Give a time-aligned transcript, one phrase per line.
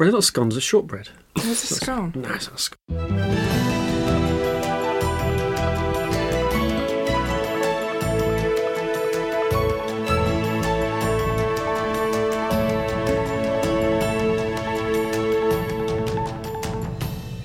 [0.00, 1.08] It's not scones, it's shortbread.
[1.34, 2.12] What's a scone?
[2.14, 2.78] No, it's not scone.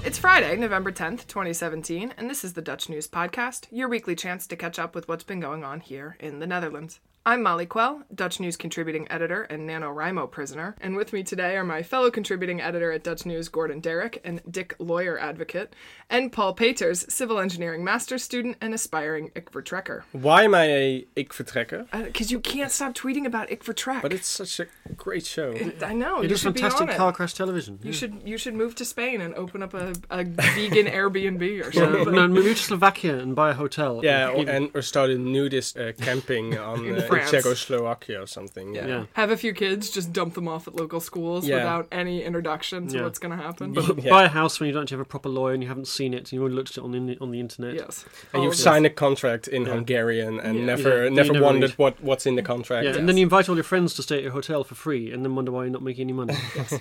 [0.05, 4.45] It's Friday, November 10th, 2017, and this is the Dutch News Podcast, your weekly chance
[4.45, 6.99] to catch up with what's been going on here in the Netherlands.
[7.25, 11.63] I'm Molly Quell, Dutch News contributing editor and NaNoWriMo prisoner, and with me today are
[11.63, 15.73] my fellow contributing editor at Dutch News, Gordon Darroch, and Dick Lawyer Advocate,
[16.09, 20.03] and Paul Peters, civil engineering master's student and aspiring Ik Vertrekker.
[20.11, 21.87] Why am I a Ik Vertrekker?
[22.03, 24.01] Because you can't stop tweeting about Ik Vertrek.
[24.01, 24.65] But it's such a
[24.97, 25.53] great show.
[25.81, 26.19] I know.
[26.23, 26.97] It you is should be fantastic on it.
[26.97, 27.79] car crash television.
[27.83, 27.97] You yeah.
[27.97, 32.13] should you should move to Spain and open up a, a vegan Airbnb or something.
[32.13, 34.01] no, move to Slovakia and buy a hotel.
[34.03, 37.31] Yeah, or, Even- and or started nudist uh, camping on In uh, in France.
[37.31, 38.75] Czechoslovakia or something.
[38.75, 38.87] Yeah.
[38.87, 39.03] Yeah.
[39.13, 41.57] Have a few kids, just dump them off at local schools Yeah.
[41.57, 43.03] without any introduction to Yeah.
[43.03, 43.73] what's going to happen.
[43.73, 44.09] But Yeah.
[44.09, 46.17] buy a house when you don't have a proper lawyer and you haven't seen it
[46.19, 47.75] and you've only looked at it on the on the internet.
[47.75, 48.05] yes.
[48.33, 49.73] And All you've signed a contract in Yeah.
[49.73, 50.65] Hungarian and Yeah.
[50.65, 51.77] never Yeah, never never wondered read.
[51.79, 52.83] what what's in the contract.
[52.83, 52.97] Yeah, Yes.
[52.99, 55.23] and then you invite all your friends to stay at your hotel for free, and
[55.23, 56.33] then wonder why you're not making any money.
[56.55, 56.79] yeah.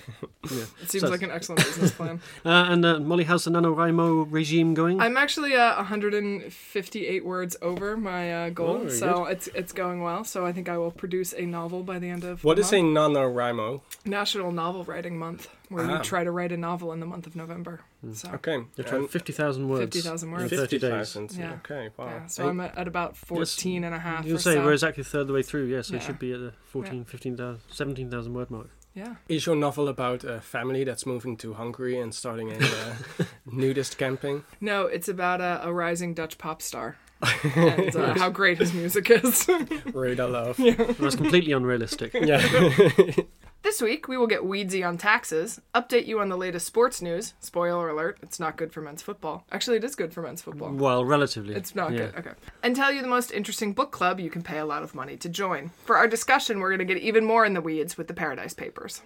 [0.83, 2.21] It seems So- like an excellent business plan.
[2.45, 5.01] Uh, and uh, Molly, how's the NaNoWriMo regime going?
[5.01, 10.03] I'm actually uh, 158 words over my uh, goal, Oh, very so it's it's going
[10.03, 10.22] well.
[10.25, 12.73] So I think I will produce a novel by the end of What the is
[12.73, 13.17] a month.
[13.17, 13.81] NaNoWriMo?
[14.05, 15.98] National Novel Writing Month, where Ah.
[15.98, 17.81] we try to write a novel in the month of November.
[18.12, 18.31] So.
[18.34, 18.65] Okay.
[18.77, 19.81] You're trying and 50,000 words.
[19.83, 20.50] 50,000 in words.
[20.50, 21.12] 30 days.
[21.12, 21.33] 50,000.
[21.39, 21.53] Yeah.
[21.65, 22.06] Okay, wow.
[22.06, 24.65] Yeah, so I'm at, at about 14 and a half You'll or say so.
[24.65, 26.00] we're exactly a third of the way through, yeah, so Yeah.
[26.00, 28.70] you should be at the 14, 15,000, 17,000 word mark.
[28.95, 29.15] Yeah.
[29.28, 33.97] Is your novel about a family that's moving to Hungary and starting a uh, nudist
[33.97, 34.45] camping?
[34.61, 39.11] No, it's about a, a rising Dutch pop star and uh, how great his music
[39.11, 39.48] is.
[39.92, 40.56] Radar love.
[40.56, 42.15] That's completely unrealistic.
[42.15, 42.47] Yeah.
[43.62, 47.34] this week, we will get weedsy on taxes, update you on the latest sports news.
[47.41, 49.45] Spoiler alert, it's not good for men's football.
[49.53, 50.73] Actually, it is good for men's football.
[50.73, 51.55] Well, relatively.
[51.55, 51.98] It's not yeah.
[51.98, 52.15] good.
[52.17, 52.33] Okay.
[52.62, 55.16] And tell you the most interesting book club you can pay a lot of money
[55.19, 55.71] to join.
[55.84, 58.54] For our discussion, we're going to get even more in the weeds with the Paradise
[58.54, 59.03] Papers.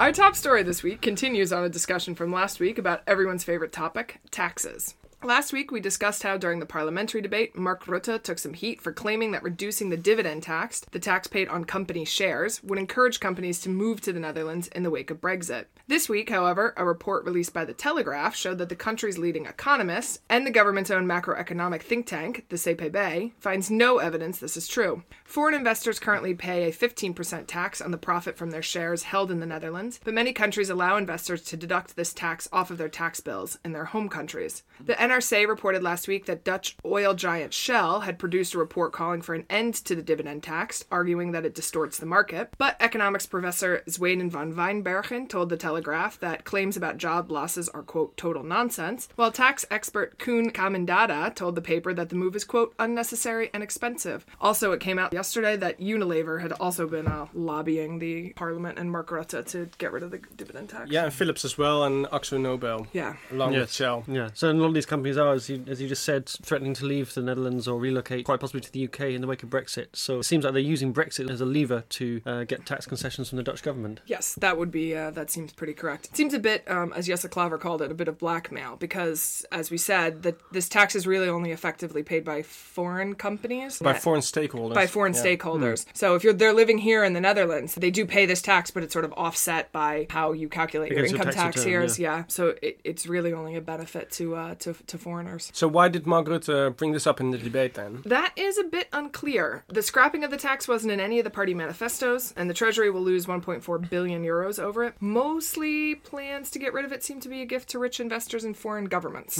[0.00, 3.70] Our top story this week continues on a discussion from last week about everyone's favorite
[3.70, 4.94] topic taxes.
[5.22, 8.90] Last week, we discussed how during the parliamentary debate, Mark Rutte took some heat for
[8.90, 13.60] claiming that reducing the dividend tax, the tax paid on company shares, would encourage companies
[13.60, 15.66] to move to the Netherlands in the wake of Brexit.
[15.88, 20.20] This week, however, a report released by The Telegraph showed that the country's leading economists
[20.30, 25.02] and the government's own macroeconomic think tank, the CPB, finds no evidence this is true.
[25.30, 29.38] Foreign investors currently pay a 15% tax on the profit from their shares held in
[29.38, 33.20] the Netherlands, but many countries allow investors to deduct this tax off of their tax
[33.20, 34.64] bills in their home countries.
[34.84, 39.22] The NRC reported last week that Dutch oil giant Shell had produced a report calling
[39.22, 42.52] for an end to the dividend tax, arguing that it distorts the market.
[42.58, 47.84] But economics professor Sweder van Wijnbergen told the Telegraph that claims about job losses are,
[47.84, 52.42] quote, total nonsense, while tax expert Koen Caminada told the paper that the move is,
[52.42, 54.26] quote, unnecessary and expensive.
[54.40, 58.90] Also, it came out yesterday that Unilever had also been uh, lobbying the parliament and
[58.90, 60.90] Mark Rutte to get rid of the dividend tax.
[60.90, 63.16] yeah, and Philips as well, and Akzo Nobel, Yeah.
[63.30, 64.04] along with Shell.
[64.08, 66.72] Yeah, so a lot of these companies are, as you, as you just said, threatening
[66.74, 69.50] to leave the Netherlands or relocate, quite possibly to the UK in the wake of
[69.50, 69.88] Brexit.
[69.92, 73.28] So it seems like they're using Brexit as a lever to uh, get tax concessions
[73.28, 74.00] from the Dutch government.
[74.06, 76.06] Yes, that would be uh, that seems pretty correct.
[76.06, 79.44] It seems a bit, um, as Jesse Klaver called it, a bit of blackmail because,
[79.52, 83.92] as we said, that this tax is really only effectively paid by foreign companies, By
[83.92, 84.74] foreign stakeholders.
[84.74, 85.24] by foreign Yeah.
[85.24, 85.86] stakeholders.
[85.94, 88.82] So if you're they're living here in the Netherlands, they do pay this tax, but
[88.82, 91.98] it's sort of offset by how you calculate your income tax return, years.
[91.98, 92.24] Yeah.
[92.28, 95.50] so it, it's really only a benefit to uh, to to foreigners.
[95.54, 98.02] So why did Mark Rutte uh, bring this up in the debate then?
[98.04, 99.64] That is a bit unclear.
[99.68, 102.90] The scrapping of the tax wasn't in any of the party manifestos, and the Treasury
[102.90, 104.94] will lose 1.4 billion euros over it.
[105.00, 108.44] Mostly plans to get rid of it seem to be a gift to rich investors
[108.44, 109.36] and foreign governments.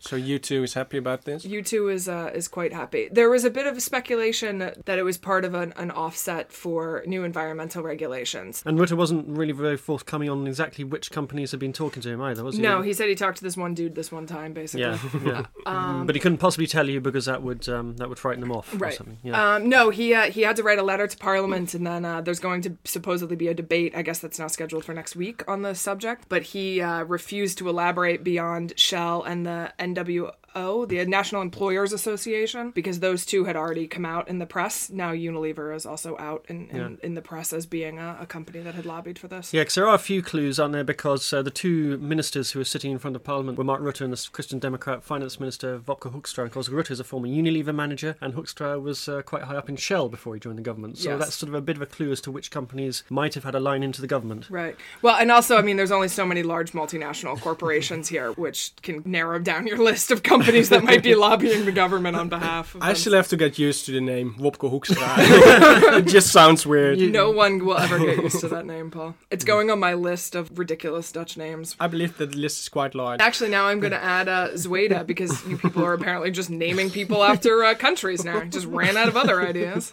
[0.00, 1.44] So U2 is happy about this?
[1.44, 3.08] U2 is uh, is quite happy.
[3.10, 7.02] There was a bit of speculation that it was part of an, an offset for
[7.06, 8.62] new environmental regulations.
[8.66, 12.20] And Rutte wasn't really very forthcoming on exactly which companies had been talking to him
[12.22, 12.62] either, was he?
[12.62, 14.82] No, he said he talked to this one dude this one time, basically.
[14.82, 14.98] Yeah,
[15.66, 16.02] yeah.
[16.06, 18.72] but he couldn't possibly tell you because that would um, that would frighten them off
[18.74, 18.94] or Right.
[18.94, 19.18] something.
[19.22, 19.54] Yeah.
[19.54, 22.20] Um, no, he uh, he had to write a letter to Parliament, and then uh,
[22.20, 23.94] there's going to supposedly be a debate.
[23.96, 26.26] I guess that's now scheduled for next week on the subject.
[26.28, 31.92] But he uh, refused to elaborate beyond Shell and the NW NEO, the National Employers
[31.92, 34.90] Association, because those two had already come out in the press.
[34.90, 36.88] Now Unilever is also out in, in, Yeah.
[37.02, 39.52] in the press as being a, a company that had lobbied for this.
[39.52, 40.84] Yeah, because there are a few clues, aren't there?
[40.84, 44.00] Because uh, the two ministers who were sitting in front of Parliament were Mark Rutte
[44.00, 46.44] and the Christian Democrat Finance Minister Wopke Hoekstra.
[46.46, 49.68] Of course, Rutte is a former Unilever manager, and Hoekstra was uh, quite high up
[49.68, 50.98] in Shell before he joined the government.
[50.98, 51.18] So Yes.
[51.18, 53.54] that's sort of a bit of a clue as to which companies might have had
[53.54, 54.48] a line into the government.
[54.50, 54.76] Right.
[55.02, 59.02] Well, and also, I mean, there's only so many large multinational corporations here, which can
[59.04, 62.82] narrow down your list of companies that might be lobbying the government on behalf of
[62.82, 62.96] I them.
[62.96, 65.98] still have to get used to the name Wopke Hoekstra.
[65.98, 66.98] it just sounds weird.
[66.98, 69.14] No one will ever get used to that name, Paul.
[69.30, 71.76] It's going on my list of ridiculous Dutch names.
[71.80, 73.20] I believe that the list is quite large.
[73.20, 76.90] Actually, now I'm going to add uh, Zweden because you people are apparently just naming
[76.90, 78.44] people after uh, countries now.
[78.44, 79.92] Just ran out of other ideas.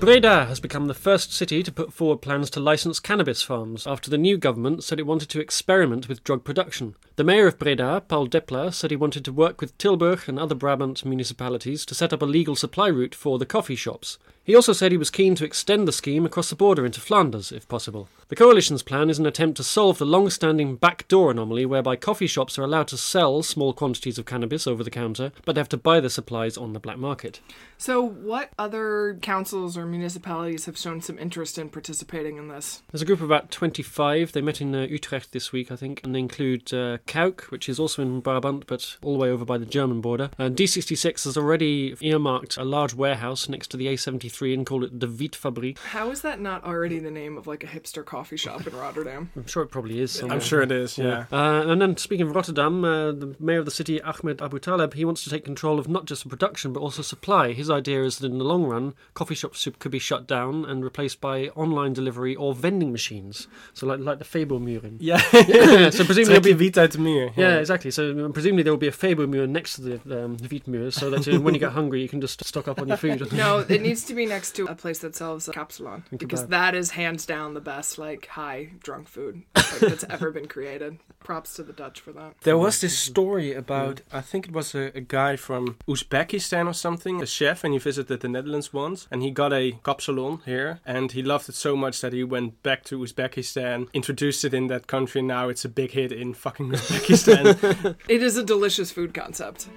[0.00, 4.08] Breda has become the first city to put forward plans to license cannabis farms after
[4.08, 6.94] the new government said it wanted to experiment with drug production.
[7.16, 10.54] The mayor of Breda, Paul Depla, said he wanted to work with Tilburg and other
[10.54, 14.18] Brabant municipalities to set up a legal supply route for the coffee shops.
[14.48, 17.52] He also said he was keen to extend the scheme across the border into Flanders,
[17.52, 18.08] if possible.
[18.28, 22.26] The coalition's plan is an attempt to solve the long standing backdoor anomaly whereby coffee
[22.26, 25.68] shops are allowed to sell small quantities of cannabis over the counter, but they have
[25.68, 27.40] to buy the supplies on the black market.
[27.76, 32.82] So, what other councils or municipalities have shown some interest in participating in this?
[32.90, 34.32] There's a group of about 25.
[34.32, 37.68] They met in uh, Utrecht this week, I think, and they include uh, Cuijk, which
[37.68, 40.30] is also in Brabant, but all the way over by the German border.
[40.38, 45.00] And D66 has already earmarked a large warehouse next to the A73 and called it
[45.00, 45.78] the Wietfabrik.
[45.78, 49.30] How is that not already the name of like a hipster coffee shop in Rotterdam?
[49.36, 50.12] I'm sure it probably is.
[50.12, 50.36] somewhere.
[50.36, 51.26] I'm sure it is, yeah.
[51.32, 55.04] Uh, and then speaking of Rotterdam, uh, the mayor of the city, Ahmed Aboutaleb, he
[55.04, 57.52] wants to take control of not just the production but also supply.
[57.52, 60.84] His idea is that in the long run, coffee shops could be shut down and
[60.84, 63.48] replaced by online delivery or vending machines.
[63.74, 64.96] So like like the Fabelmuren.
[65.00, 65.18] Yeah,
[65.90, 67.32] so presumably there'll be wiet uit de muur.
[67.36, 67.90] Yeah, exactly.
[67.90, 71.26] So um, presumably there will be a Fabelmuur next to the um, Wietmuur, so that
[71.28, 73.18] uh, when you get hungry, you can just stock up on your food.
[73.38, 76.48] No, it needs to be next to a place that sells kapsalon because kebab.
[76.50, 80.98] that is hands down the best like high drunk food like, that's ever been created.
[81.20, 82.34] Props to the Dutch for that.
[82.42, 86.72] There was this story about, I think it was a, a guy from Uzbekistan or
[86.72, 90.80] something, a chef, and he visited the Netherlands once, and he got a kapsalon here,
[90.86, 94.68] and he loved it so much that he went back to Uzbekistan, introduced it in
[94.68, 97.96] that country, and now it's a big hit in fucking Uzbekistan.
[98.08, 99.68] It is a delicious food concept.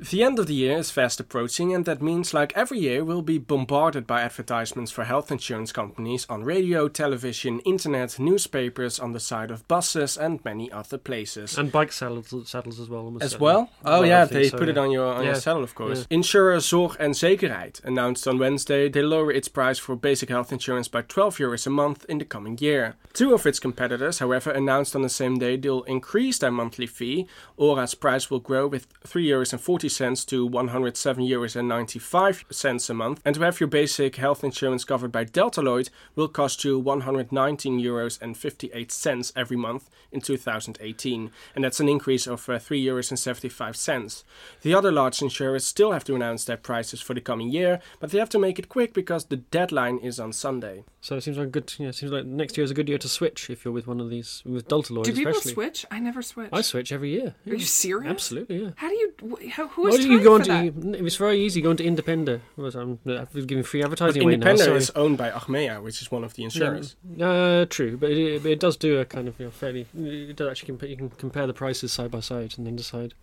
[0.00, 3.20] The end of the year is fast approaching, and that means, like every year, we'll
[3.20, 9.20] be bombarded by advertisements for health insurance companies on radio, television, internet, newspapers, on the
[9.20, 11.58] side of buses, and many other places.
[11.58, 13.14] and bike saddles, saddles as well.
[13.20, 13.44] As certainly.
[13.44, 13.70] well?
[13.84, 16.06] Oh Well, yeah, they so, put it on your on your saddle, of course.
[16.10, 16.16] Yeah.
[16.16, 20.88] Insurer Zorg en Zekerheid announced on Wednesday they lower its price for basic health insurance
[20.88, 22.96] by 12 euros a month in the coming year.
[23.12, 27.26] Two of its competitors, however, announced on the same day they'll increase their monthly fee.
[27.58, 32.44] OHRA's price will grow with 3 euros and 40 cents to 107 euros and 95
[32.50, 36.28] cents a month, and to have your basic health insurance covered by Delta Lloyd will
[36.28, 42.26] cost you 119 euros and 58 cents every month in 2018, and that's an increase
[42.26, 44.24] of uh, 3 euros and 75 cents.
[44.62, 48.10] The other large insurers still have to announce their prices for the coming year, but
[48.10, 50.84] they have to make it quick because the deadline is on Sunday.
[51.00, 51.72] So it seems like a good.
[51.78, 53.86] Yeah, it seems like next year is a good year to switch if you're with
[53.86, 55.06] one of these with Delta Lloyd.
[55.06, 55.52] Do people especially.
[55.54, 55.86] switch?
[55.90, 56.50] I never switch.
[56.52, 57.34] I switch every year.
[57.46, 58.10] Are you serious?
[58.10, 58.70] Absolutely, yeah.
[58.76, 59.12] How do you?
[59.30, 60.90] wh- How, who Why has do you go for into?
[60.90, 61.04] that?
[61.04, 61.60] It's very easy.
[61.60, 62.40] going to Independer.
[62.56, 64.50] Well, I'm, I'm giving free But advertising away now.
[64.74, 66.96] Is owned by Achmea, which is one of the insurers.
[67.16, 69.86] Yeah, uh, true, but it, it does do a kind of you know, fairly.
[69.96, 70.88] It does actually compare.
[70.88, 73.14] You can compare the prices side by side and then decide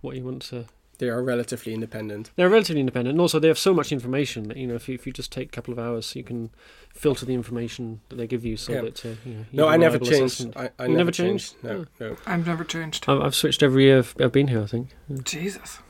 [0.00, 0.66] what you want to.
[1.02, 2.30] They are relatively independent.
[2.36, 4.94] They're relatively independent, and also they have so much information that you know if you,
[4.94, 6.50] if you just take a couple of hours, you can
[6.94, 8.80] filter the information that they give you so Yeah.
[8.82, 9.38] that uh, you know.
[9.50, 10.34] you No, have I a never reliable changed.
[10.34, 10.56] assessment.
[10.56, 11.60] I, I never, never changed.
[11.62, 11.88] changed?
[12.00, 12.16] No, no.
[12.24, 13.04] I've never changed.
[13.08, 14.62] I've, I've switched every year I've, I've been here.
[14.62, 14.90] I think.
[15.24, 15.80] Jesus.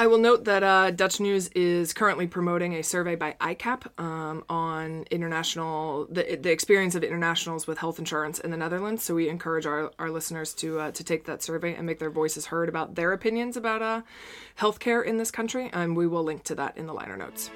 [0.00, 4.42] I will note that uh, Dutch News is currently promoting a survey by ICAP um,
[4.48, 9.02] on international the, the experience of internationals with health insurance in the Netherlands.
[9.02, 12.08] So we encourage our, our listeners to uh, to take that survey and make their
[12.08, 14.00] voices heard about their opinions about uh,
[14.58, 15.68] healthcare in this country.
[15.70, 17.50] And we will link to that in the liner notes.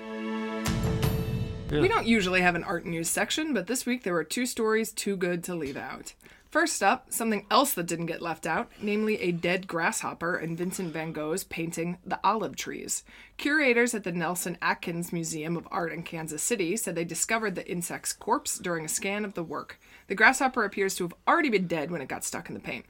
[1.71, 1.81] Yeah.
[1.81, 4.93] We don't usually have an art news section, but this week there were two stories
[4.93, 6.13] too good to leave out.
[6.55, 10.93] First up, something else that didn't get left out, namely a dead grasshopper in Vincent
[10.93, 13.03] van Gogh's painting The Olive Trees.
[13.37, 17.69] Curators at the Nelson Atkins Museum of Art in Kansas City said they discovered the
[17.69, 19.81] insect's corpse during a scan of the work.
[20.07, 22.85] The grasshopper appears to have already been dead when it got stuck in the paint.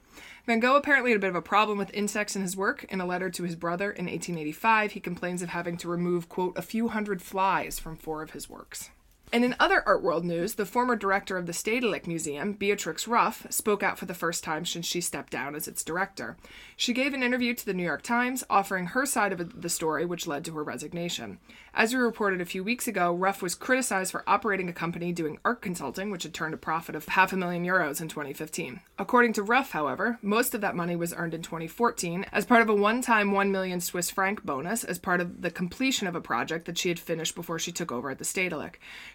[0.45, 2.85] Van Gogh apparently had a bit of a problem with insects in his work.
[2.91, 6.59] In a letter to his brother in 1885, he complains of having to remove, quote,
[6.59, 8.91] a few hundred flies from four of his works.
[9.35, 13.49] And in other art world news, the former director of the Stedelijk Museum, Beatrix Ruf,
[13.51, 16.37] spoke out for the first time since she stepped down as its director.
[16.77, 20.07] She gave an interview to the New York Times, offering her side of the story,
[20.07, 21.41] which led to her resignation.
[21.77, 25.41] As we reported a few weeks ago, Ruf was criticized for operating a company doing
[25.45, 28.79] art consulting, which had turned a profit of half a million euros in 2015.
[28.97, 32.69] According to Ruf, however, most of that money was earned in 2014 as part of
[32.69, 36.21] a one time 1 million Swiss franc bonus as part of the completion of a
[36.21, 38.75] project that she had finished before she took over at the Stedelijk.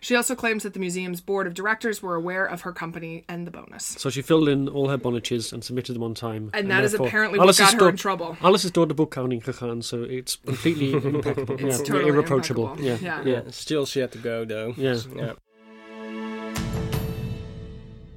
[0.09, 3.45] She also claims that the museum's board of directors were aware of her company and
[3.45, 3.85] the bonus.
[3.99, 6.49] So she filled in all her bonnetjes and submitted them on time.
[6.55, 8.35] And that is therefore- apparently what Alles got is her door- in trouble.
[8.41, 11.53] Alles is door de boekhouding gegaan, so it's completely impeccable.
[11.63, 12.71] It's yeah, totally irreproachable.
[12.71, 13.07] impeccable.
[13.07, 13.21] Yeah.
[13.23, 13.43] Yeah.
[13.43, 13.51] yeah.
[13.51, 14.73] Still, she had to go though.
[14.77, 14.97] Yeah.
[15.15, 15.33] yeah.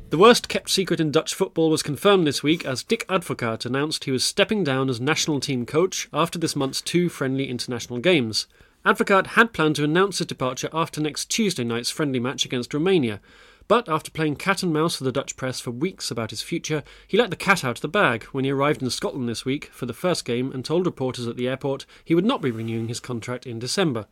[0.09, 4.05] The worst kept secret in Dutch football was confirmed this week as Dick Advocaat announced
[4.05, 8.47] he was stepping down as national team coach after this month's two friendly international games.
[8.85, 13.21] Advocaat had planned to announce his departure after next Tuesday night's friendly match against Romania,
[13.69, 16.83] but after playing cat and mouse with the Dutch press for weeks about his future,
[17.07, 19.67] he let the cat out of the bag when he arrived in Scotland this week
[19.67, 22.89] for the first game and told reporters at the airport he would not be renewing
[22.89, 24.07] his contract in December.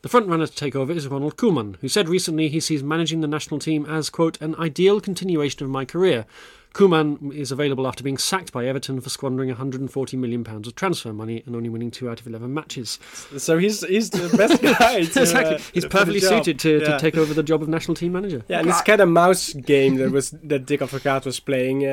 [0.00, 3.28] The frontrunner to take over is Ronald Koeman, who said recently he sees managing the
[3.28, 6.24] national team as, quote, an ideal continuation of my career.
[6.74, 11.42] Koeman is available after being sacked by Everton for squandering £140 million of transfer money
[11.44, 12.98] and only winning two out of 11 matches.
[13.36, 15.00] So he's he's the best guy.
[15.10, 15.56] To, exactly.
[15.56, 16.92] uh, He's for perfectly suited to, Yeah.
[16.92, 18.44] to take over the job of national team manager.
[18.48, 21.84] Yeah, and this cat and mouse game that was that Dick Advocaat was playing.
[21.84, 21.88] Uh,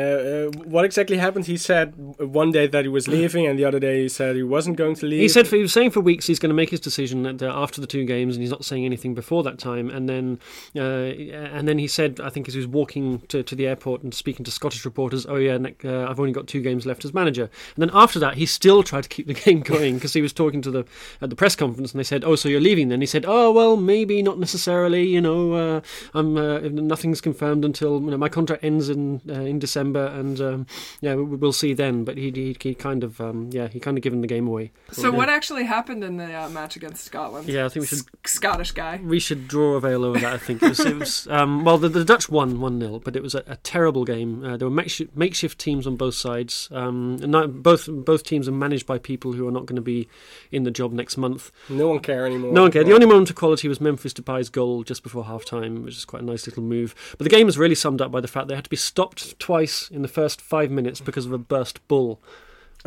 [0.54, 1.46] uh, what exactly happened?
[1.48, 4.44] He said one day that he was leaving, and the other day he said he
[4.44, 5.22] wasn't going to leave.
[5.22, 7.42] He said for, he was saying for weeks he's going to make his decision at,
[7.42, 9.90] uh, after the two games, and he's not saying anything before that time.
[9.90, 10.40] And then,
[10.76, 14.04] uh, and then he said, I think as he was walking to, to the airport
[14.04, 17.06] and speaking to Scottish reporters, "Oh yeah, ne- uh, I've only got two games left
[17.06, 17.44] as manager."
[17.76, 20.34] And then after that, he still tried to keep the game going because he was
[20.34, 20.84] talking to the
[21.22, 23.50] at the press conference, and they said, "Oh, so you're leaving?" Then he said, "Oh
[23.54, 25.08] well, maybe not necessarily.
[25.08, 25.82] You know, uh,
[26.14, 30.42] I'm uh, nothing's confirmed until you know, my contract ends in uh, in December, and
[30.42, 30.68] um,
[31.00, 33.98] yeah, we, we'll see then." But he he, he kind of um, yeah he kind
[33.98, 34.72] of given the game away.
[34.92, 37.48] So, what actually happened in the uh, match against Scotland?
[37.48, 39.00] Yeah, I think we should S- Scottish guy.
[39.02, 40.34] we should draw a veil over that.
[40.34, 43.16] I think it was, it was um, well, the, the Dutch won one 0 but
[43.16, 44.44] it was a, a terrible game.
[44.58, 46.70] There were makeshift, makeshift teams on both sides.
[46.72, 49.82] Um, and not, both both teams are managed by people who are not going to
[49.82, 50.08] be
[50.52, 51.52] in the job next month.
[51.70, 52.54] no one care anymore.
[52.54, 52.88] No one cared.
[52.88, 56.06] The only moment of quality was Memphis Depay's goal just before half time, which is
[56.06, 56.96] quite a nice little move.
[57.18, 59.40] But the game was really summed up by the fact they had to be stopped
[59.40, 62.20] twice in the first five minutes because of a burst bull.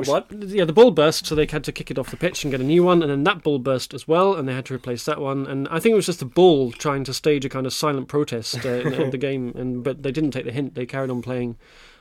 [0.09, 0.27] What?
[0.33, 2.61] Yeah, the ball burst, so they had to kick it off the pitch and get
[2.61, 5.05] a new one, and then that ball burst as well, and they had to replace
[5.05, 5.47] that one.
[5.47, 8.09] And I think it was just the bull trying to stage a kind of silent
[8.09, 10.75] protest uh, in, in the game, and but they didn't take the hint.
[10.75, 11.57] They carried on playing.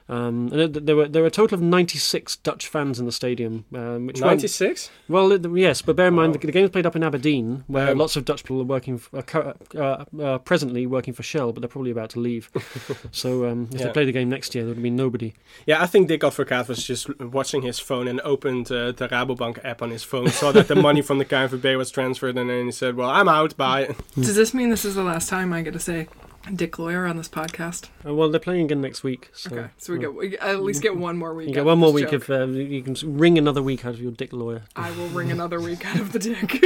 [0.10, 3.12] Um, and it- there were there were a total of 96 Dutch fans in the
[3.12, 4.90] stadium, um, which weren't- Ninety six.
[5.08, 6.40] well, it- yes, but bear in mind Wow.
[6.42, 8.96] the, the game's played up in Aberdeen, where Um, lots of Dutch people are working,
[8.96, 12.50] f are uh, uh, presently working for Shell, but they're probably about to leave.
[13.12, 15.34] so um, if they play the game next year, there would be nobody.
[15.68, 19.64] Yeah, I think Dick Advocaat was just watching his phone and opened uh, the Rabobank
[19.64, 22.66] app on his phone, saw that the money from the KNVB was transferred, and then
[22.66, 23.56] he said, "Well, I'm out.
[23.58, 26.08] Bye." Does this mean this is the last time I get to say
[26.56, 27.90] Dick Lawyer on this podcast?
[28.06, 30.62] Uh, well, they're playing again next week, so Okay, so we well, get we at
[30.64, 31.48] least get one more week.
[31.50, 32.30] you get one more week joke.
[32.30, 34.64] of uh, you can wring another week out of your dick lawyer.
[34.76, 36.64] I will wring another week out of the dick.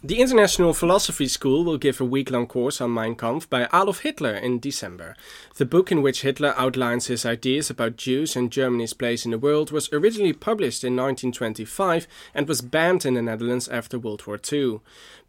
[0.03, 4.00] The International Philosophy School will give a week long course on Mein Kampf by Adolf
[4.00, 5.15] Hitler in December.
[5.58, 9.38] The book in which Hitler outlines his ideas about Jews and Germany's place in the
[9.38, 14.39] world was originally published in 1925 and was banned in the Netherlands after World War
[14.51, 14.79] II.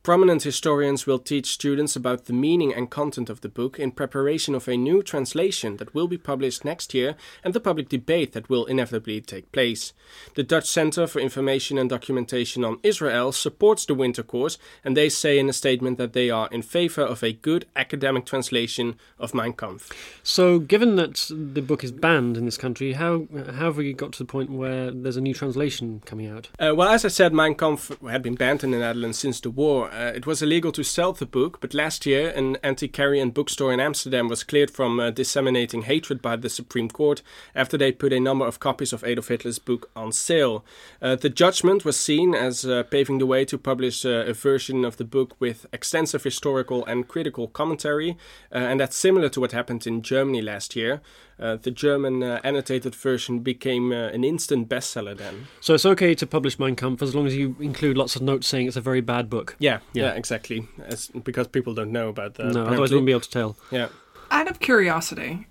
[0.02, 4.52] Prominent historians will teach students about the meaning and content of the book in preparation
[4.52, 7.14] of a new translation that will be published next year
[7.44, 9.92] and the public debate that will inevitably take place.
[10.34, 15.08] The Dutch Center for Information and Documentation on Israel supports the winter course, and they
[15.08, 19.34] say in a statement that they are in favor of a good academic translation of
[19.34, 19.90] Mein Kampf.
[20.22, 24.12] So, given that the book is banned in this country, how how have we got
[24.12, 26.48] to the point where there's a new translation coming out?
[26.58, 29.50] Uh, well, as I said, Mein Kampf had been banned in the Netherlands since the
[29.50, 29.90] war.
[29.92, 33.80] Uh, it was illegal to sell the book, but last year an antiquarian bookstore in
[33.80, 37.22] Amsterdam was cleared from uh, disseminating hatred by the Supreme Court
[37.54, 40.64] after they put a number of copies of Adolf Hitler's book on sale.
[41.00, 44.51] Uh, the judgment was seen as uh, paving the way to publish uh, a version
[44.84, 48.10] of the book with extensive historical and critical commentary,
[48.54, 51.00] uh, and that's similar to what happened in Germany last year.
[51.40, 55.46] Uh, the German uh, annotated version became uh, an instant bestseller then.
[55.60, 58.46] So it's okay to publish Mein Kampf as long as you include lots of notes
[58.46, 59.56] saying it's a very bad book.
[59.58, 60.12] Yeah, yeah, Yeah.
[60.14, 60.68] exactly.
[60.86, 62.44] As, because people don't know about that.
[62.44, 62.80] no, otherwise apparently.
[62.96, 63.56] wouldn't be able to tell.
[63.70, 63.88] Yeah.
[64.30, 65.46] Out of curiosity,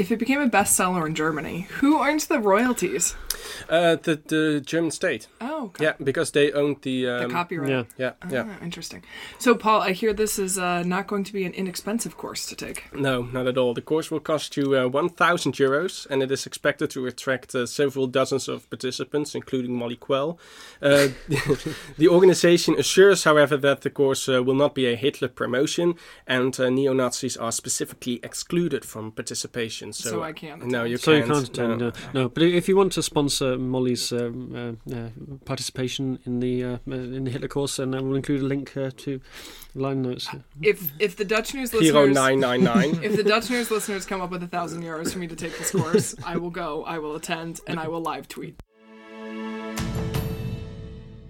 [0.00, 3.14] if it became a bestseller in Germany, who earns the royalties?
[3.68, 5.28] Uh, the the German state.
[5.40, 5.84] Oh, okay.
[5.84, 7.04] Yeah, because they owned the.
[7.04, 7.70] The Um, copyright.
[7.70, 7.84] Yeah.
[7.98, 8.44] yeah, yeah.
[8.48, 9.02] Ah, interesting.
[9.38, 12.54] So, Paul, I hear this is uh, not going to be an inexpensive course to
[12.56, 12.82] take.
[12.94, 13.74] No, not at all.
[13.74, 17.66] The course will cost you uh, 1,000 euros, and it is expected to attract uh,
[17.66, 20.38] several dozens of participants, including Molly Quell.
[20.82, 21.08] Uh,
[21.98, 25.94] the organization assures, however, that the course uh, will not be a Hitler promotion,
[26.26, 29.89] and uh, neo Nazis are specifically excluded from participation.
[29.92, 31.32] So, So I can't No, you So you can't.
[31.32, 31.80] can't attend.
[31.80, 31.88] no.
[31.88, 31.92] No.
[32.14, 35.08] no, but if you want to sponsor Molly's um, uh, uh,
[35.44, 38.76] participation in the uh, uh, in the Hitler course, then I will include a link
[38.76, 39.20] uh, to
[39.74, 40.28] line notes.
[40.62, 43.02] If if the Dutch News Hero listeners 999.
[43.04, 45.56] if the Dutch News listeners come up with a thousand euros for me to take
[45.58, 48.60] this course, I will go, I will attend, and I will live tweet.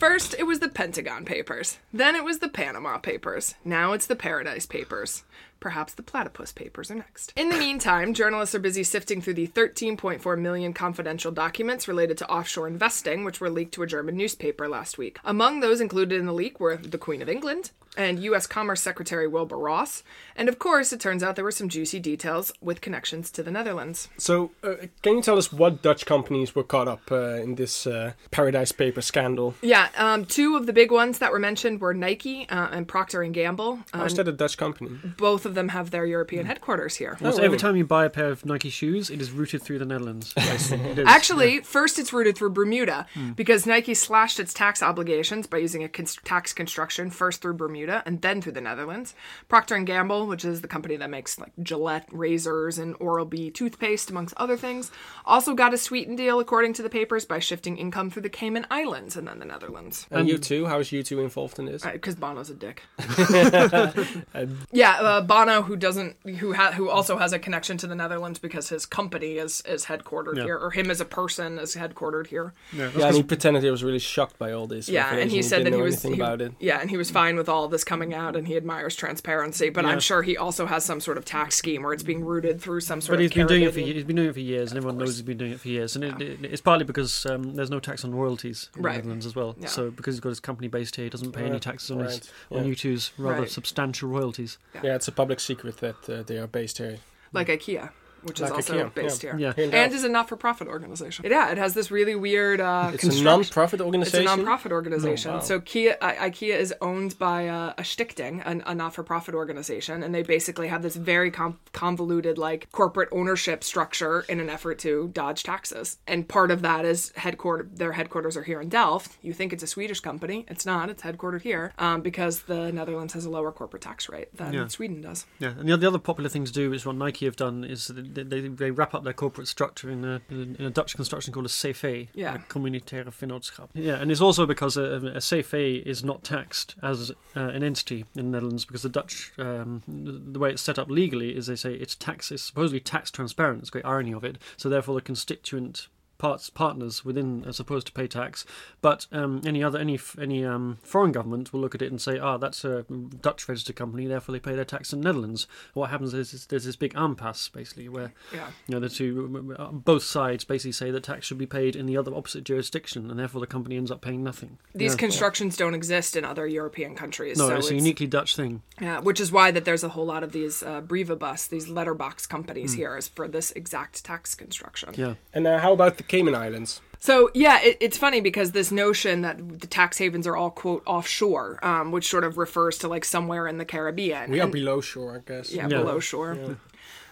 [0.00, 1.76] First, it was the Pentagon Papers.
[1.92, 3.56] Then it was the Panama Papers.
[3.66, 5.24] Now it's the Paradise Papers.
[5.60, 7.32] Perhaps the Platypus Papers are next.
[7.36, 12.28] In the meantime, journalists are busy sifting through the 13.4 million confidential documents related to
[12.30, 15.18] offshore investing, which were leaked to a German newspaper last week.
[15.24, 18.46] Among those included in the leak were the Queen of England and U.S.
[18.46, 20.04] Commerce Secretary Wilbur Ross.
[20.36, 23.50] And of course, it turns out there were some juicy details with connections to the
[23.50, 24.08] Netherlands.
[24.16, 27.88] So, uh, can you tell us what Dutch companies were caught up uh, in this
[27.88, 29.56] uh, Paradise Paper scandal?
[29.60, 33.22] Yeah, um, two of the big ones that were mentioned were Nike uh, and Procter
[33.22, 33.80] and Gamble.
[33.92, 34.90] How Um, is that a Dutch company?
[35.16, 36.48] both of them have their European hmm.
[36.48, 37.16] headquarters here.
[37.20, 37.36] So oh.
[37.36, 40.34] every time you buy a pair of Nike shoes, it is routed through the Netherlands.
[40.50, 41.06] Yes, it is.
[41.06, 43.32] Actually, first it's rooted through Bermuda hmm.
[43.32, 48.02] because Nike slashed its tax obligations by using a cons- tax construction first through Bermuda
[48.04, 49.14] and then through the Netherlands.
[49.48, 54.10] Procter and Gamble, which is the company that makes like Gillette razors and Oral-B toothpaste
[54.10, 54.90] amongst other things,
[55.24, 58.66] also got a sweetened deal according to the papers by shifting income through the Cayman
[58.70, 60.06] Islands and then the Netherlands.
[60.10, 60.66] And you too?
[60.66, 61.84] How is U2 involved in this?
[61.84, 62.82] Uh, because Bono's a dick.
[64.72, 68.38] yeah, uh, Bono, who doesn't, who ha- who also has a connection to the Netherlands
[68.38, 70.44] because his company is is headquartered Yeah.
[70.44, 72.52] here, or him as a person is headquartered here.
[72.72, 74.88] Yeah, Yeah, and he pretended he was really shocked by all this.
[74.88, 75.48] Yeah, and he information.
[75.48, 76.52] said that he was anything he- about it.
[76.60, 79.70] Yeah, and he was fine with all this coming out, and he admires transparency.
[79.70, 79.90] But Yeah.
[79.92, 82.80] I'm sure he also has some sort of tax scheme where it's being rooted through
[82.80, 83.36] some sort But he's of.
[83.36, 85.38] been doing it for he's been doing it for years, and everyone knows he's been
[85.38, 85.94] doing it for years.
[85.96, 88.92] And it, it, it's partly because um, there's no tax on royalties in Right.
[88.92, 89.54] the Netherlands as well.
[89.60, 89.68] Yeah.
[89.68, 92.30] So because he's got his company based here, he doesn't pay any taxes on his
[92.50, 92.72] on yeah.
[92.74, 93.50] U2's rather Right.
[93.50, 94.58] substantial royalties.
[94.82, 96.98] Yeah, it's a public secret that uh, they are based here.
[97.32, 97.90] like IKEA,
[98.22, 99.30] which is also IKEA, based yeah.
[99.32, 99.38] here.
[99.40, 99.52] Yeah.
[99.54, 99.94] Here in And Delft.
[99.94, 101.24] is a not-for-profit organization.
[101.28, 102.60] Yeah, it has this really weird.
[102.60, 104.22] Uh, It's a non-profit organization.
[104.22, 105.30] It's a non-profit organization.
[105.32, 105.40] Oh, wow.
[105.40, 110.14] So Kia, I- IKEA is owned by uh, a Stichting, an, a not-for-profit organization, and
[110.14, 115.08] they basically have this very com- convoluted, like corporate ownership structure in an effort to
[115.12, 115.98] dodge taxes.
[116.06, 117.68] And part of that is headquarter.
[117.72, 119.16] Their headquarters are here in Delft.
[119.22, 120.44] You think it's a Swedish company?
[120.48, 120.90] It's not.
[120.90, 124.68] It's headquartered here um, because the Netherlands has a lower corporate tax rate than Yeah.
[124.68, 125.26] Sweden does.
[125.38, 127.90] Yeah, and the the other popular thing to do is what Nike have done is
[128.14, 131.50] they, they, wrap up their corporate structure in a, in a Dutch construction called a
[131.50, 132.34] CV, Yeah.
[132.34, 133.68] a commanditaire vennootschap.
[133.74, 138.04] Yeah, and it's also because a, a CV is not taxed as uh, an entity
[138.14, 141.46] in the Netherlands because the Dutch, um, the the way it's set up legally is
[141.46, 143.60] they say it's tax, it's supposedly tax transparent.
[143.60, 144.38] It's great irony of it.
[144.56, 145.88] So therefore, the constituent
[146.20, 148.44] parts partners within are supposed to pay tax,
[148.80, 152.18] but um, any other any any um, foreign government will look at it and say,
[152.18, 152.84] ah, that's a
[153.22, 155.46] Dutch registered company, therefore they pay their tax in the Netherlands.
[155.74, 158.48] What happens is, is there's this big impasse basically where Yeah.
[158.68, 161.86] you know the two uh, both sides basically say that tax should be paid in
[161.86, 164.58] the other opposite jurisdiction, and therefore the company ends up paying nothing.
[164.74, 164.98] These Yeah.
[164.98, 167.38] constructions don't exist in other European countries.
[167.38, 168.62] no, so it's a uniquely Dutch thing.
[168.80, 172.26] Yeah, which is why that there's a whole lot of these uh, Brievenbus, these letterbox
[172.26, 174.90] companies here, is for this exact tax construction.
[174.96, 175.14] Yeah.
[175.32, 176.80] And uh, how about the Cayman Islands?
[176.98, 180.82] So yeah, it, it's funny because this notion that the tax havens are all quote
[180.86, 184.30] offshore, um, which sort of refers to like somewhere in the Caribbean.
[184.30, 185.50] We are And- below shore, I guess.
[185.52, 185.78] yeah, Yeah.
[185.78, 186.36] below shore.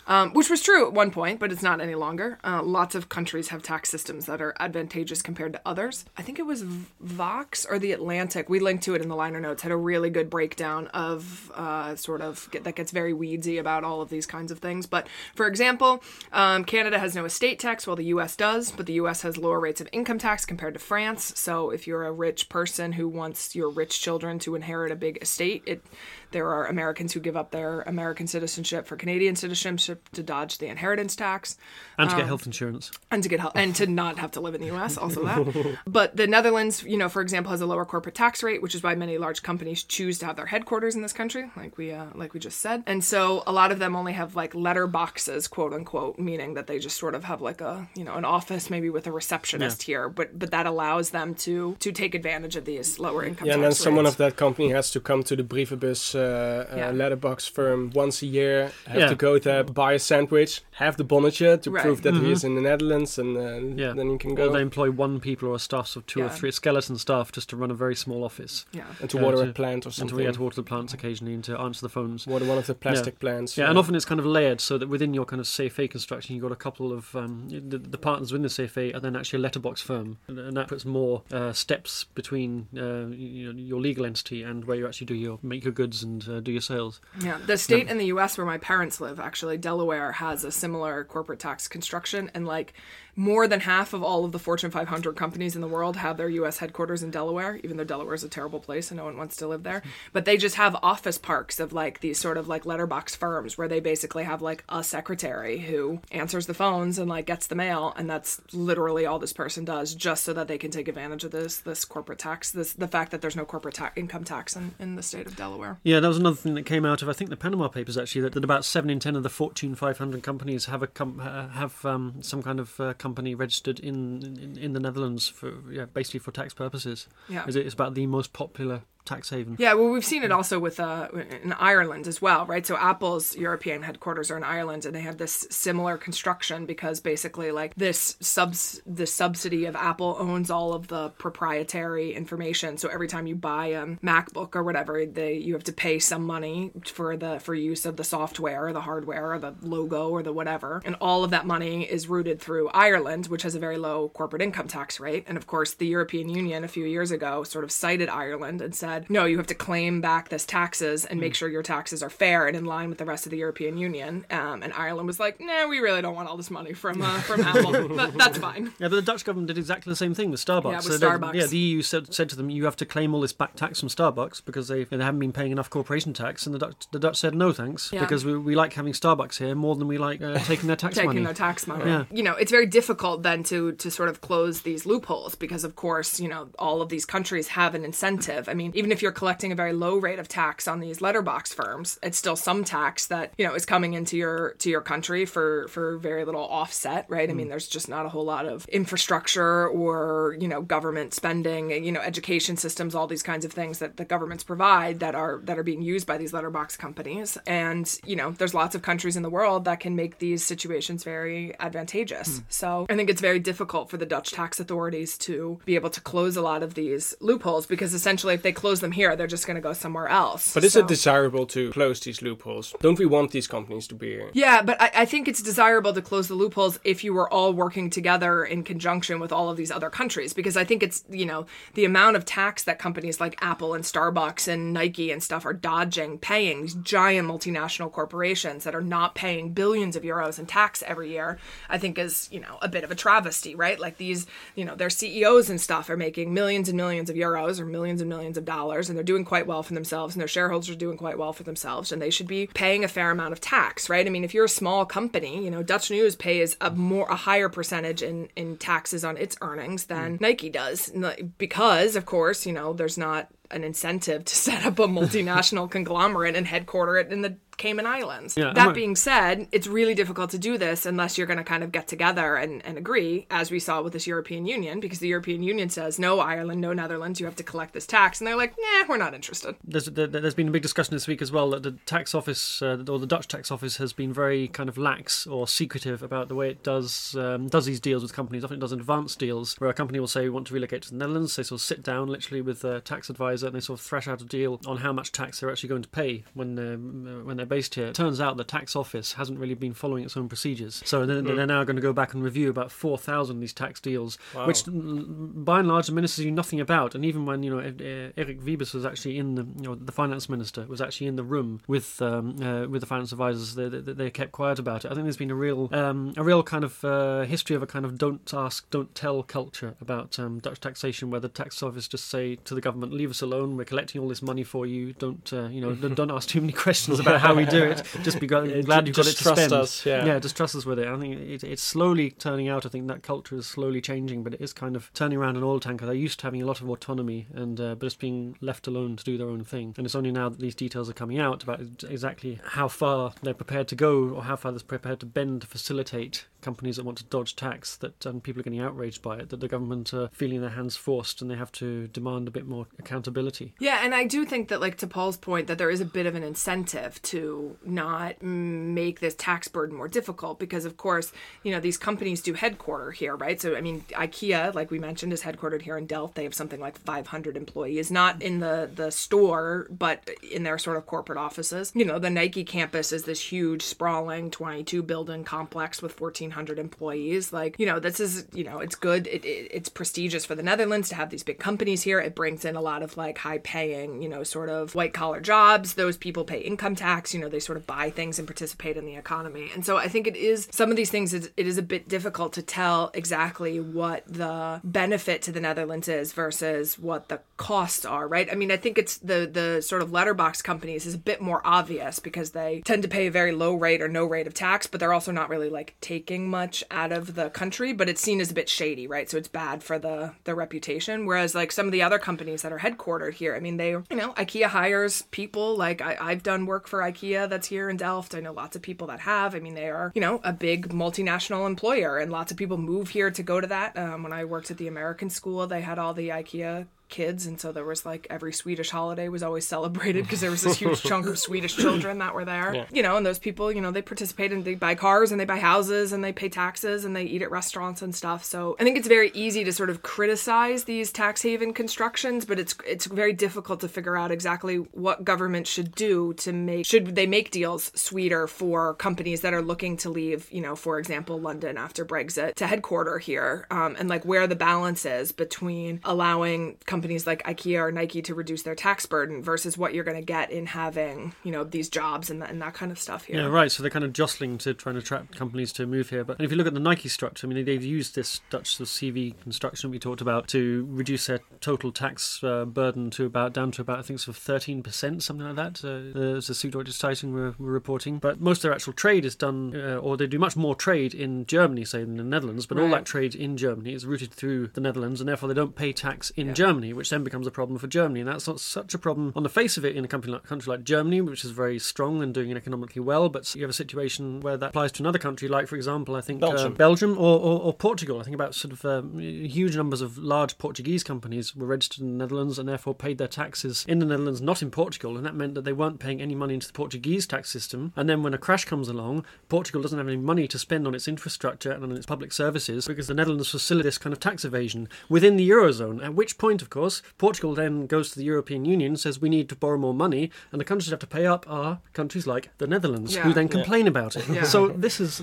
[0.09, 2.39] Um, which was true at one point, but it's not any longer.
[2.43, 6.07] Uh, lots of countries have tax systems that are advantageous compared to others.
[6.17, 8.49] I think it was Vox or the Atlantic.
[8.49, 9.63] We linked to it in the liner notes.
[9.63, 14.01] Had a really good breakdown of uh, sort of that gets very weedsy about all
[14.01, 14.87] of these kinds of things.
[14.87, 18.35] But for example, um, Canada has no estate tax, while the U.S.
[18.35, 19.23] does, but the U.S.
[19.23, 21.39] has lower rates of income tax compared to France.
[21.39, 25.19] So if you're a rich person who wants your rich children to inherit a big
[25.21, 25.85] estate, it
[26.31, 30.67] there are Americans who give up their American citizenship for Canadian citizenship to dodge the
[30.67, 31.57] inheritance tax
[31.99, 32.91] And to Um, get health insurance.
[33.11, 34.97] and to get help and to not have to live in the U.S.
[34.99, 38.63] Also that, but the Netherlands, you know, for example, has a lower corporate tax rate,
[38.63, 41.77] which is why many large companies choose to have their headquarters in this country, like
[41.79, 42.83] we uh, like we just said.
[42.87, 46.67] And so a lot of them only have like letter boxes, quote unquote, meaning that
[46.67, 49.83] they just sort of have like a you know an office maybe with a receptionist
[49.85, 53.47] here, but but that allows them to to take advantage of these lower income.
[53.47, 56.67] Yeah, and tax then someone of that company has to come to the Brievenbus uh,
[56.73, 56.91] uh, Yeah.
[56.91, 59.09] letterbox firm once a year, have Yeah.
[59.09, 61.83] to go there, buy a sandwich, have the bonnetje to Right.
[61.83, 63.93] prove that he is in the Netherlands, and uh, Yeah.
[63.93, 66.29] then you can Or go they employ one people or a staff of two or
[66.29, 68.67] three skeleton staff just to run a very small office.
[68.73, 68.85] yeah.
[69.01, 70.19] and to uh, water to- a plant or And something.
[70.19, 72.27] to, yeah, to water the plants occasionally and to answer the phones.
[72.27, 73.57] water one of the plastic plants.
[73.57, 76.35] Yeah, and often it's kind of layered so that within your kind of CV construction,
[76.35, 79.39] you've got a couple of um, the, the partners within the CV are then actually
[79.39, 83.81] a letterbox firm, and, and that puts more uh, steps between uh, you know, your
[83.81, 86.61] legal entity and where you actually do your make your goods and uh, do your
[86.61, 87.01] sales.
[87.21, 88.39] Yeah, the state in the U.S.
[88.39, 92.73] where my parents live, actually, Delaware has a similar corporate tax construction, and like
[93.19, 96.29] more than half of all of the Fortune 500 companies in the world have their
[96.29, 96.59] U.S.
[96.59, 97.59] headquarters in Delaware.
[97.65, 100.25] Even though Delaware is a terrible place and no one wants to live there, but
[100.25, 103.81] they just have office parks of like these sort of like letterbox firms where they
[103.81, 108.09] basically have like a secretary who answers the phones and like gets the mail, and
[108.09, 111.59] that's literally all this person does, just so that they can take advantage of this
[111.59, 114.95] this corporate tax, this the fact that there's no corporate ta- income tax in, in
[114.95, 115.79] the state of Delaware.
[115.83, 118.21] Yeah, that was another thing that came out of I think the Panama Papers actually
[118.23, 121.49] that, that about seven in ten of the Fortune 500 companies have a com- uh,
[121.49, 125.87] have um, some kind of uh, company registered in, in in the Netherlands for yeah
[125.87, 127.07] basically for tax purposes.
[127.29, 127.47] Yeah.
[127.47, 129.57] Is it- it's about the most popular tax haven.
[129.59, 131.09] Yeah, well, we've seen it also with uh,
[131.43, 132.65] in Ireland as well, right?
[132.67, 137.51] So Apple's European headquarters are in Ireland, and they have this similar construction because basically,
[137.51, 142.77] like this subs, the subsidy of Apple owns all of the proprietary information.
[142.77, 146.25] So every time you buy a MacBook or whatever, they you have to pay some
[146.25, 150.23] money for the for use of the software, or the hardware, or the logo, or
[150.23, 153.79] the whatever, and all of that money is routed through Ireland, which has a very
[153.79, 155.25] low corporate income tax rate.
[155.27, 158.75] And of course, the European Union a few years ago sort of cited Ireland and
[158.75, 162.11] said, no, you have to claim back this taxes and make sure your taxes are
[162.11, 164.25] fair and in line with the rest of the European Union.
[164.31, 167.21] Um, and Ireland was like, nah, we really don't want all this money from uh,
[167.21, 168.65] from Apple, but that's fine.
[168.79, 170.71] Yeah, but the Dutch government did exactly the same thing with Starbucks.
[170.71, 171.35] Yeah, with So they- Starbucks.
[171.35, 173.81] yeah, the EU said, said to them, you have to claim all this back tax
[173.81, 176.47] from Starbucks because they, they haven't been paying enough corporation tax.
[176.47, 178.01] And the Dutch, the Dutch said, no thanks, Yeah.
[178.01, 180.95] because we, we like having Starbucks here more than we like uh, taking their tax
[180.97, 181.17] taking money.
[181.19, 181.85] Taking their tax money.
[181.85, 182.05] Yeah.
[182.13, 185.77] You know, it's very difficult then to to sort of close these loopholes because of
[185.77, 188.49] course, you know, all of these countries have an incentive.
[188.49, 191.53] I mean, even if you're collecting a very low rate of tax on these letterbox
[191.53, 195.27] firms, it's still some tax that, you know, is coming into your to your country
[195.27, 197.29] for for very little offset, right?
[197.29, 197.51] I mean, mm.
[197.51, 202.01] there's just not a whole lot of infrastructure or, you know, government spending, you know,
[202.01, 205.65] education systems, all these kinds of things that the governments provide that are that are
[205.65, 207.37] being used by these letterbox companies.
[207.49, 211.03] And, you know, there's lots of countries in the world that can make these situations
[211.03, 212.39] very advantageous.
[212.39, 212.45] Mm.
[212.49, 216.01] So I think it's very difficult for the Dutch tax authorities to be able to
[216.01, 219.47] close a lot of these loopholes because essentially if they close them here, they're just
[219.47, 220.55] going to go somewhere else.
[220.55, 222.75] But is So- it desirable to close these loopholes?
[222.81, 224.31] Don't we want these companies to be here?
[224.35, 227.53] Yeah, but I, I think it's desirable to close the loopholes if you were all
[227.53, 230.33] working together in conjunction with all of these other countries.
[230.33, 233.85] Because I think it's, you know, the amount of tax that companies like Apple and
[233.85, 239.15] Starbucks and Nike and stuff are dodging, paying these giant multinational corporations that are not
[239.15, 242.85] paying billions of euros in tax every year, I think is, you know, a bit
[242.85, 243.79] of a travesty, right?
[243.79, 247.59] Like these, you know, their CEOs and stuff are making millions and millions of euros
[247.61, 250.29] or millions and millions of dollars and they're doing quite well for themselves and their
[250.29, 253.33] shareholders are doing quite well for themselves and they should be paying a fair amount
[253.33, 254.07] of tax, right?
[254.07, 257.17] I mean, if you're a small company, you know, Dutch News pays a more a
[257.17, 260.21] higher percentage in in taxes on its earnings than mm.
[260.21, 260.93] Nike does
[261.39, 266.37] because of course, you know, there's not an incentive to set up a multinational conglomerate
[266.37, 268.35] and headquarter it in the Cayman Islands.
[268.37, 271.45] Yeah, that I'm- being said, it's really difficult to do this unless you're going to
[271.45, 275.01] kind of get together and, and agree, as we saw with this European Union, because
[275.01, 278.21] the European Union says, no, Ireland, no, Netherlands, you have to collect this tax.
[278.21, 279.57] And they're like, nah, we're not interested.
[279.65, 282.63] There's, there, there's been a big discussion this week as well that the tax office
[282.63, 286.29] uh, or the Dutch tax office has been very kind of lax or secretive about
[286.29, 288.45] the way it does um, does these deals with companies.
[288.45, 290.91] Often it does advanced deals where a company will say we want to relocate to
[290.91, 291.37] the Netherlands.
[291.37, 294.07] They sort of sit down literally with a tax advisor and they sort of thrash
[294.07, 297.37] out a deal on how much tax they're actually going to pay when they're when
[297.37, 297.87] they're based here.
[297.89, 301.23] It turns out the tax office hasn't really been following its own procedures, so they're,
[301.23, 304.19] they're now going to go back and review about four thousand of these tax deals,
[304.35, 304.47] Wow.
[304.47, 306.95] which mm, by and large the ministers knew nothing about.
[306.95, 310.29] And even when you know Eric Wiebes was actually in the you know the finance
[310.29, 313.81] minister was actually in the room with um, uh, with the finance advisors, they, they,
[313.93, 314.91] they kept quiet about it.
[314.91, 317.67] I think there's been a real um, a real kind of uh, history of a
[317.67, 321.89] kind of don't ask, don't tell culture about um, Dutch taxation, where the tax office
[321.89, 323.57] just say to the government, "Leave us alone.
[323.57, 324.93] We're collecting all this money for you.
[324.95, 325.75] Don't uh, you know?
[325.83, 327.83] don't, don't ask too many questions about how we do it.
[328.03, 329.53] Just be glad, Yeah, glad you've got it to trust spend.
[329.53, 330.19] us, yeah.
[330.19, 330.87] just trust us with it.
[330.87, 332.67] I think it, it's slowly turning out.
[332.67, 335.43] I think that culture is slowly changing, but it is kind of turning around an
[335.43, 335.87] oil tanker.
[335.87, 338.97] They're used to having a lot of autonomy and uh, but it's being left alone
[338.97, 339.75] to do their own thing.
[339.77, 343.35] And it's only now that these details are coming out about exactly how far they're
[343.35, 346.99] prepared to go or how far they're prepared to bend to facilitate companies that want
[346.99, 350.09] to dodge tax that um, people are getting outraged by it, that the government are
[350.13, 353.55] feeling their hands forced and they have to demand a bit more accountability.
[353.59, 356.07] Yeah, and I do think that, like to Paul's point, that there is a bit
[356.07, 357.28] of an incentive to
[357.65, 361.13] not make this tax burden more difficult because, of course,
[361.43, 363.41] you know these companies do headquarter here, right?
[363.41, 366.15] So, I mean, IKEA, like we mentioned, is headquartered here in Delft.
[366.15, 370.77] They have something like 500 employees, not in the the store, but in their sort
[370.77, 371.73] of corporate offices.
[371.75, 377.33] You know, the Nike campus is this huge, sprawling 22 building complex with 1,400 employees.
[377.33, 379.07] Like, you know, this is, you know, it's good.
[379.07, 382.01] It, it, it's prestigious for the Netherlands to have these big companies here.
[382.01, 385.21] It brings in a lot of like high paying, you know, sort of white collar
[385.21, 385.75] jobs.
[385.75, 388.87] Those people pay income tax, you know, they sort of buy things and participate in
[388.87, 389.51] the economy.
[389.55, 392.33] And so I think it is some of these things, it is a bit difficult
[392.35, 398.07] to tell exactly what the benefit to the Netherlands is versus what the costs are,
[398.07, 398.29] right?
[398.31, 401.41] I mean, I think it's the, the sort of letterbox companies is a bit more
[401.45, 404.67] obvious because they tend to pay a very low rate or no rate of tax,
[404.67, 408.21] but they're also not really like taking much out of the country, but it's seen
[408.21, 409.11] as a bit shady, right?
[409.11, 411.07] So it's bad for the the reputation.
[411.07, 413.85] Whereas like some of the other companies that are headquartered here, I mean, they you
[413.91, 415.57] know, IKEA hires people.
[415.57, 418.15] Like I, I've done work for IKEA that's here in Delft.
[418.15, 419.35] I know lots of people that have.
[419.35, 422.91] I mean, they are you know a big multinational employer, and lots of people move
[422.91, 423.77] here to go to that.
[423.77, 427.41] Um, when I worked at the American school, they had all the IKEA kids and
[427.41, 430.83] so there was like every swedish holiday was always celebrated because there was this huge
[430.83, 432.67] chunk of swedish children that were there.
[432.73, 435.25] You know and those people you know they participate and they buy cars and they
[435.25, 438.25] buy houses and they pay taxes and they eat at restaurants and stuff.
[438.25, 442.39] So i think it's very easy to sort of criticize these tax haven constructions but
[442.39, 446.95] it's it's very difficult to figure out exactly what government should do to make should
[446.95, 451.21] they make deals sweeter for companies that are looking to leave you know for example
[451.21, 456.57] london after brexit to headquarter here um, and like where the balance is between allowing
[456.67, 460.03] companies like ikea or nike to reduce their tax burden versus what you're going to
[460.03, 463.27] get in having you know these jobs and, and that kind of stuff here Yeah,
[463.27, 463.51] right.
[463.51, 466.05] So they're kind of jostling to try and attract companies to move here.
[466.05, 468.69] But if you look at the Nike structure, I mean, they've used this Dutch sort
[468.69, 473.33] of CV construction we talked about to reduce their total tax uh, burden to about
[473.33, 475.65] down to about I think sort of thirteen percent, something like that.
[475.65, 477.99] Uh, as the Süddeutsche Zeitung were, were reporting.
[477.99, 480.95] But most of their actual trade is done, uh, or they do much more trade
[480.95, 482.47] in Germany, say, than the Netherlands.
[482.47, 485.55] But all that trade in Germany is routed through the Netherlands, and therefore they don't
[485.55, 488.01] pay tax in Germany, which then becomes a problem for Germany.
[488.01, 490.25] And that's not such a problem on the face of it in a country like,
[490.25, 493.09] country like Germany, which is very strong and doing it economically well.
[493.09, 496.01] But you have a situation where that applies to another country, like, for example, I
[496.01, 496.53] think Belgium.
[496.53, 498.01] Uh, Belgium or, or, or Portugal.
[498.01, 501.99] I think about sort of um, huge numbers of large Portuguese companies were registered in
[501.99, 504.97] the Netherlands and therefore paid their taxes in the Netherlands, not in Portugal.
[504.97, 507.73] And that meant that they weren't paying any money into the Portuguese tax system.
[507.77, 510.75] And then when a crash comes along, Portugal doesn't have any money to spend on
[510.75, 514.25] its infrastructure and on its public services because the Netherlands facilitate this kind of tax
[514.25, 515.85] evasion within the Eurozone.
[515.85, 516.58] At which point, of course,
[516.99, 520.41] Portugal then goes to the European Union, says we need to borrow more money, and
[520.41, 523.67] the countries that have to pay up are countries like the Netherlands, who then complain
[523.67, 524.09] about it.
[524.09, 524.25] Yeah.
[524.25, 525.01] So this is,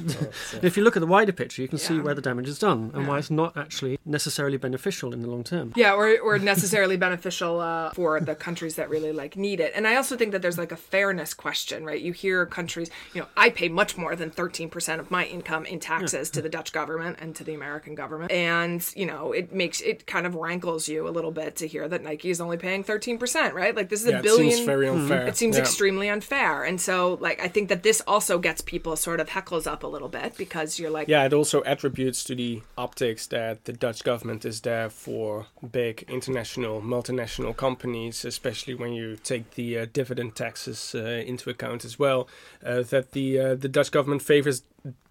[0.61, 2.91] if you look at the wider picture, you can see where the damage is done
[2.93, 3.09] and Yeah.
[3.09, 5.73] why it's not actually necessarily beneficial in the long term.
[5.75, 9.71] Yeah, or, or necessarily beneficial uh, for the countries that really like need it.
[9.75, 12.01] And I also think that there's like a fairness question, right?
[12.01, 15.79] You hear countries, you know, I pay much more than 13% of my income in
[15.79, 18.31] taxes to the Dutch government and to the American government.
[18.31, 21.87] And, you know, it makes it kind of rankles you a little bit to hear
[21.87, 23.75] that Nike is only paying 13%, right?
[23.75, 25.27] Like this is Yeah, a it billion seems very unfair.
[25.27, 25.61] it seems Yeah.
[25.63, 26.63] extremely unfair.
[26.63, 29.87] And so like I think that this also gets people sort of heckles up a
[29.87, 34.03] little bit because you're like Yeah, it also attributes to the optics that the Dutch
[34.03, 40.35] government is there for big international, multinational companies, especially when you take the uh, dividend
[40.35, 42.27] taxes uh, into account as well.
[42.65, 44.63] Uh, that the uh, the Dutch government favors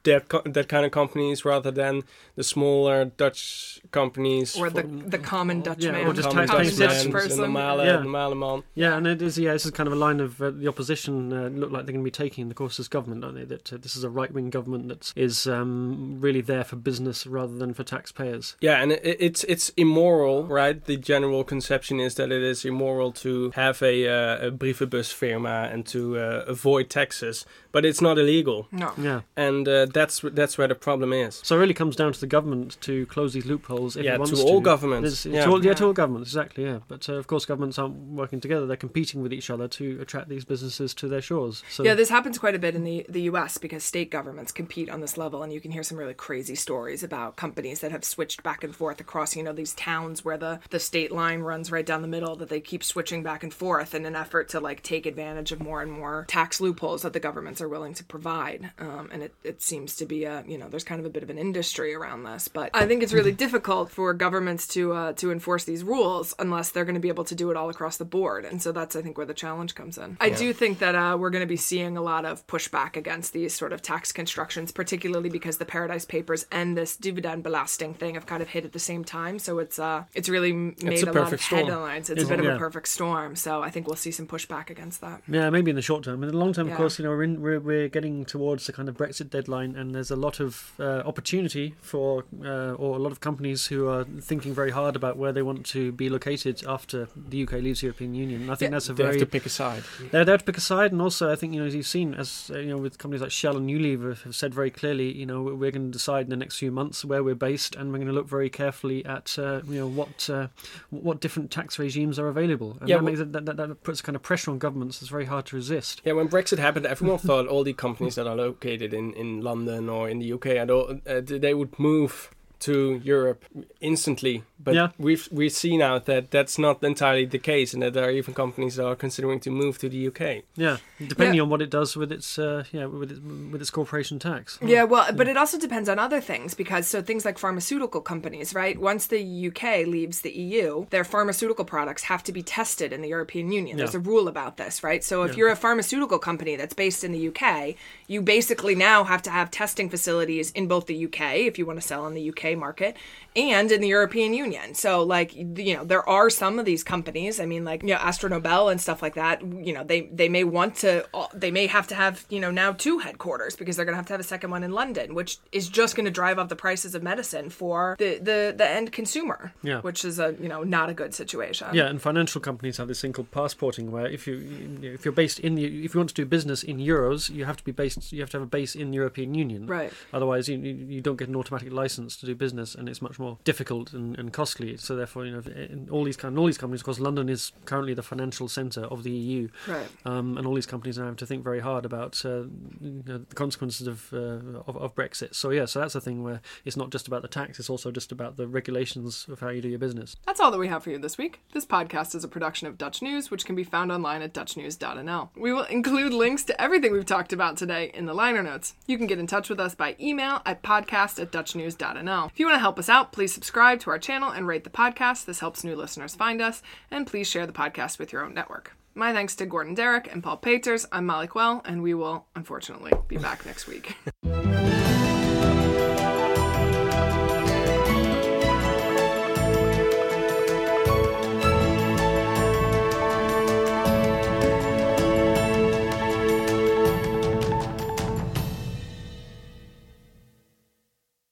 [0.05, 2.03] that co- that kind of companies rather than
[2.37, 6.47] the smaller Dutch companies Or the for- the common Dutch Yeah, man, or just common
[6.47, 7.31] tax- Dutch Dutch men, person.
[7.41, 7.93] the normale, Yeah.
[8.03, 8.63] normale man.
[8.75, 9.39] Yeah, and it is.
[9.39, 11.95] Yeah, this is kind of a line of uh, the opposition uh, look like they're
[11.95, 13.45] going to be taking the course as government, don't they?
[13.45, 17.27] That uh, this is a right wing government that is um, really there for business
[17.27, 18.57] rather than for taxpayers.
[18.61, 20.85] Yeah, and it, it's it's immoral, right?
[20.85, 25.87] The general conception is that it is immoral to have a, uh, a brievenbusfirma and
[25.87, 28.93] to uh, avoid taxes, but it's not illegal, No.
[29.01, 29.23] Yeah.
[29.37, 31.41] and uh, that's that's where the problem is.
[31.45, 34.19] So it really comes down to the government to close these loopholes if Yeah, it
[34.19, 34.43] wants to to.
[34.43, 35.11] all governments.
[35.13, 35.45] It's, it's Yeah.
[35.45, 35.75] to all, yeah, Yeah.
[35.75, 36.65] to all governments, exactly.
[36.65, 39.99] Yeah, but uh, of course, governments aren't working together; they're competing with each other to
[40.01, 41.63] attract these businesses to their shores.
[41.71, 44.89] So Yeah, this happens quite a bit in the, the US because state governments compete
[44.91, 48.05] on this level, and you can hear some really crazy stories about companies that have
[48.05, 51.71] switched back and forth across, you know, these towns where the, the state line runs
[51.71, 54.61] right down the middle, that they keep switching back and forth in an effort to
[54.61, 58.05] like take advantage of more and more tax loopholes that the governments are willing to
[58.05, 58.71] provide.
[58.79, 61.23] Um, and it, it seems to be a, you know, there's kind of a bit
[61.23, 62.49] of an industry around this.
[62.49, 66.71] But I think it's really difficult for governments to uh, to enforce these rules unless
[66.71, 68.45] they're going to be able to do it all across the board.
[68.45, 70.17] And so that's, I think, where the challenge comes in.
[70.21, 73.33] I do think that uh, we're going to be seeing a lot of pushback against
[73.33, 78.15] these sort of tax constructions, particularly because the Paradise Papers and this dividend belasting thing
[78.15, 79.39] have kind of hit at the same time.
[79.39, 81.67] So it's uh, it's really made a a, lot of storm.
[81.67, 82.11] headlines.
[82.11, 82.41] It's a bit it?
[82.41, 82.57] of Yeah.
[82.57, 83.37] a perfect storm.
[83.37, 85.23] So I think we'll see some pushback against that.
[85.29, 86.23] Yeah, maybe in the short term.
[86.23, 86.75] In the long term, Yeah.
[86.75, 89.44] of course, you know, we're, in, we're we're getting towards the kind of Brexit deadline,
[89.49, 93.89] and there's a lot of uh, opportunity for uh, or a lot of companies who
[93.89, 97.81] are thinking very hard about where they want to be located after the UK leaves
[97.81, 98.43] the European Union.
[98.43, 98.77] And I think Yeah.
[98.77, 99.83] that's a They have very to pick a side.
[100.11, 102.15] they're there to pick a side, and also I think you know as you've seen,
[102.15, 105.27] as uh, you know, with companies like Shell and Unilever have said very clearly, you
[105.27, 107.99] know, we're going to decide in the next few months where we're based, and we're
[107.99, 110.47] going to look very carefully at uh, you know what uh,
[110.91, 114.01] what different tax regimes are available, and Yeah, that well- it, that, that, that puts
[114.01, 115.01] kind of pressure on governments.
[115.03, 116.03] It's very hard to resist.
[116.05, 119.89] Yeah, when Brexit happened, everyone thought all the companies that are located in, in London
[119.89, 122.31] or in the UK, and all, uh, they would move
[122.65, 123.45] to Europe
[123.81, 124.43] instantly.
[124.59, 124.89] But Yeah.
[124.99, 128.33] we've we see now that that's not entirely the case, and that there are even
[128.35, 130.43] companies that are considering to move to the UK.
[130.57, 131.43] Yeah, depending Yeah.
[131.43, 133.21] on what it does with its uh, yeah with its,
[133.53, 134.59] with its corporation tax.
[134.63, 138.55] Yeah, well, but it also depends on other things because so things like pharmaceutical companies,
[138.55, 138.79] right?
[138.79, 143.09] Once the UK leaves the EU, their pharmaceutical products have to be tested in the
[143.09, 143.77] European Union.
[143.77, 145.05] There's a rule about this, right?
[145.05, 149.21] So if you're a pharmaceutical company that's based in the UK, you basically now have
[149.23, 152.31] to have testing facilities in both the UK if you want to sell in the
[152.31, 152.97] UK market
[153.37, 154.75] and in the European Union.
[154.75, 157.97] So like you know, there are some of these companies, I mean like, you know,
[157.97, 161.51] Akzo Nobel and stuff like that, you know, they they may want to uh, they
[161.51, 164.13] may have to have, you know, now two headquarters because they're going to have to
[164.13, 166.95] have a second one in London, which is just going to drive up the prices
[166.95, 169.81] of medicine for the the the end consumer, Yeah.
[169.81, 171.69] which is a, you know, not a good situation.
[171.73, 174.35] Yeah, and financial companies have this thing called passporting, where if you
[174.83, 177.57] if you're based in the if you want to do business in euros, you have
[177.57, 179.67] to be based you have to have a base in the European Union.
[179.67, 179.93] Right.
[180.13, 183.19] Otherwise, you you you don't get an automatic license to do business, and it's much
[183.19, 184.77] more difficult and, and costly.
[184.77, 187.53] So therefore, you know, in all these kind all these companies, of course, London is
[187.65, 189.87] currently the financial centre of the EU, Right.
[190.05, 192.43] um, and all these companies now have to think very hard about uh,
[192.81, 195.35] you know, the consequences of, uh, of of Brexit.
[195.35, 197.91] So yeah, so that's a thing where it's not just about the tax; it's also
[197.91, 200.17] just about the regulations of how you do your business.
[200.27, 201.41] That's all that we have for you this week.
[201.53, 205.31] This podcast is a production of Dutch News, which can be found online at dutchnews.nl.
[205.37, 208.75] We will include links to everything we've talked about today in the liner notes.
[208.87, 212.24] You can get in touch with us by email at podcast at dutchnews.nl.
[212.33, 214.71] If you want to help us out, please subscribe to our channel and rate the
[214.71, 215.25] podcast.
[215.25, 216.63] This helps new listeners find us.
[216.91, 218.77] And please share the podcast with your own network.
[218.95, 220.87] My thanks to Gordon Darroch and Paul Paters.
[220.93, 223.97] I'm Molly Quell, and we will, unfortunately, be back next week.